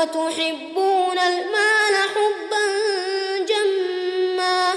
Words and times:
وتحبون 0.00 1.18
المال 1.18 1.94
حبا 2.14 2.66
جما 3.48 4.74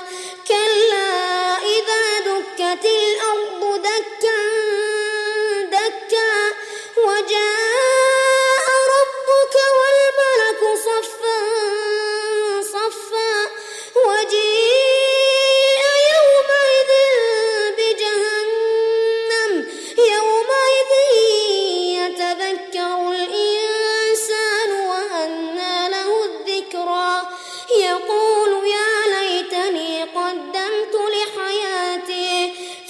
كلا 0.47 1.57
إذا 1.57 2.19
دكت 2.19 2.85
الأرض 2.85 3.81
دكا 3.81 4.42